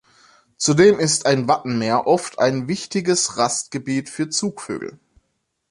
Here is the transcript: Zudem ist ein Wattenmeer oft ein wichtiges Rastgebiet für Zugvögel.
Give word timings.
Zudem 0.57 0.97
ist 0.97 1.27
ein 1.27 1.47
Wattenmeer 1.47 2.07
oft 2.07 2.39
ein 2.39 2.67
wichtiges 2.67 3.37
Rastgebiet 3.37 4.09
für 4.09 4.29
Zugvögel. 4.29 4.97